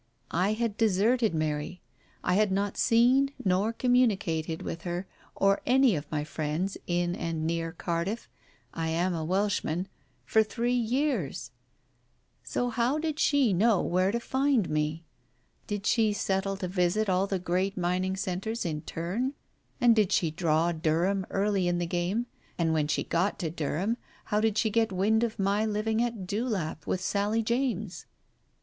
[0.33, 1.79] I had deserted Mary—
[2.23, 7.15] I had not seen nor communicated with her or any of my old friends in
[7.15, 8.27] and ne&r Cardiff—
[8.73, 9.87] I am a Welshman—
[10.25, 11.51] for three years!
[12.41, 15.05] So how did she know where to find me?
[15.67, 19.35] Did she settle to visit all the great mining centres in turn?
[19.79, 22.25] And did she draw Durham early in the game,
[22.57, 26.25] and when she got to Durham, how did she get wind of my living at
[26.25, 28.07] Dewlap with Sally James